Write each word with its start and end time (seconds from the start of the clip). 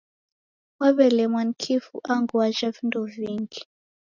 Waw'elumwa 0.79 1.43
ni 1.45 1.53
kifu 1.61 1.95
angu 2.11 2.37
wajha 2.37 2.71
vindo 2.75 3.03
vingi. 3.05 3.65